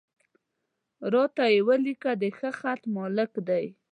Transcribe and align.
را 1.11 1.23
ته 1.35 1.43
یې 1.53 1.59
ولیکه، 1.67 2.11
د 2.21 2.23
ښه 2.37 2.49
خط 2.59 2.81
مالک 2.95 3.31
دی. 3.47 3.65